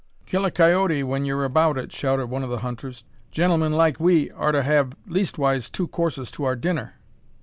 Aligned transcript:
"Kill 0.25 0.45
a 0.45 0.49
coyote 0.49 1.03
when 1.03 1.25
ye're 1.25 1.43
about 1.43 1.77
it," 1.77 1.91
shouted 1.91 2.25
one 2.25 2.41
of 2.41 2.49
the 2.49 2.61
hunters; 2.61 3.03
"gentlemen 3.29 3.71
like 3.71 3.99
we 3.99 4.31
oughter 4.31 4.63
have 4.63 4.95
leastwise 5.05 5.69
two 5.69 5.87
courses 5.87 6.31
to 6.31 6.43
our 6.43 6.55
dinner." 6.55 6.95